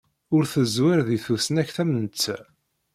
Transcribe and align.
Ur 0.35 0.43
teẓwir 0.51 0.99
deg 1.07 1.19
tusnakt 1.25 1.77
am 1.81 1.89
netta. 2.03 2.37